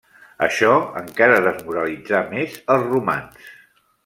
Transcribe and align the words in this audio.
Això 0.45 0.71
encara 1.01 1.43
desmoralitzà 1.49 2.23
més 2.33 2.59
els 2.77 2.89
romans. 2.97 3.55